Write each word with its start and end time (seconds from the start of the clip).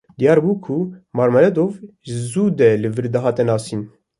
Diyar 0.19 0.39
bû 0.43 0.51
ku 0.63 0.75
Marmeladov 1.17 1.71
ji 2.05 2.15
zû 2.29 2.43
de 2.57 2.69
li 2.81 2.89
vir 2.95 3.05
dihate 3.13 3.43
nasîn. 3.49 3.81